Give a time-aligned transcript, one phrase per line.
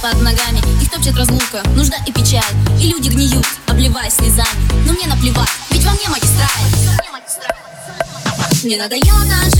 [0.00, 2.42] под ногами Их топчет разлука, нужда и печаль.
[2.80, 4.48] И люди гниют, обливаясь слезами.
[4.86, 6.48] Но мне наплевать, ведь во мне магистраль.
[8.62, 9.51] Мне надоело так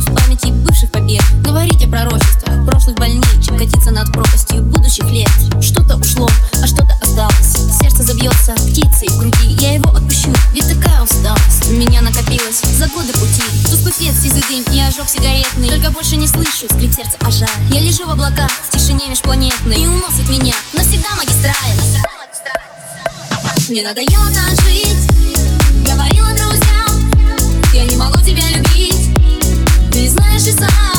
[0.00, 1.22] в памяти бывших побед.
[1.42, 5.30] Говорить о пророчествах прошлых больней Чем катиться над пропастью будущих лет.
[5.60, 6.28] Что-то ушло,
[6.62, 7.78] а что-то осталось.
[7.78, 9.48] Сердце забьется птицей в груди.
[9.60, 13.42] Я его отпущу, ведь такая усталость У меня накопилось за годы пути.
[13.66, 15.68] Тусклый свет, сизый дым и ожог сигаретный.
[15.68, 19.76] Только больше не слышу скрип сердца о жар Я лежу в облаках, в тишине межпланетной.
[19.76, 21.54] И уносит меня навсегда магистраль.
[23.68, 25.10] Мне надоело так жить.
[25.86, 27.10] Говорила друзьям
[27.74, 28.61] Я не могу тебя любить
[30.44, 30.91] she's a